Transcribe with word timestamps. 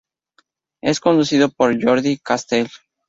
Es 0.81 0.99
conducido 0.99 1.49
por 1.49 1.77
Jordi 1.79 2.17
Castell. 2.17 2.69